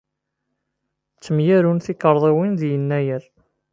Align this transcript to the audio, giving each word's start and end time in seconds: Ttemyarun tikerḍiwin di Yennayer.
Ttemyarun 1.15 1.79
tikerḍiwin 1.85 2.51
di 2.59 2.67
Yennayer. 2.71 3.23